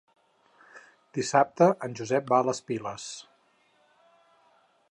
[1.17, 3.05] Dissabte en Josep va a les Piles.